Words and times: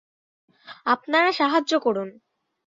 আপনারা 0.85 1.29
সাহায্য 1.31 1.71
করুন। 1.79 2.09